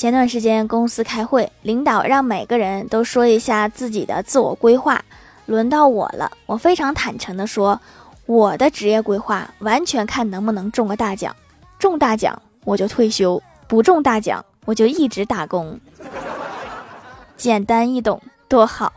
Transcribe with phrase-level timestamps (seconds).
[0.00, 5.04] 前段时间公司开会，领导让每个人都说一下自己的自我规划。
[5.44, 7.78] 轮到我了，我非常坦诚地说，
[8.24, 11.36] 我的职业规划完全看能不能中个大奖，
[11.78, 15.78] 中大奖我就退休，不中大奖我就一直打工。
[17.36, 18.90] 简单易懂，多好。